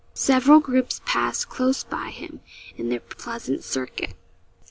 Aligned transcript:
Several 0.15 0.59
groups 0.59 0.99
passed 1.05 1.47
close 1.49 1.83
by 1.83 2.09
him, 2.09 2.39
in 2.75 2.89
their 2.89 3.01
pleasant 3.01 3.63
circuit. 3.63 4.15